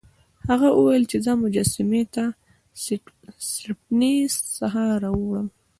[0.49, 2.25] هغه وویل چې زه مجسمې له
[3.51, 4.15] سټپني
[4.57, 5.47] څخه راوړم.